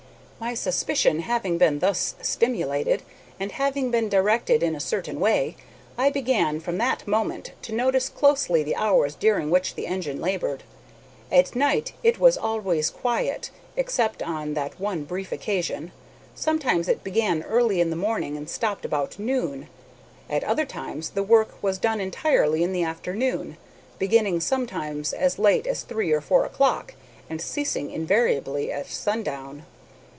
[0.43, 3.03] "My suspicion having been thus stimulated,
[3.39, 5.55] and having been directed in a certain way,
[5.99, 10.63] I began, from that moment to notice closely the hours during which the engine labored.
[11.31, 15.91] At night it was always quiet, except on that one brief occasion.
[16.33, 19.67] Sometimes it began early in the morning and stopped about noon.
[20.27, 23.57] At other times the work was done entirely in the afternoon,
[23.99, 26.95] beginning sometimes as late as three or four o'clock,
[27.29, 29.67] and ceasing invariably at sundown.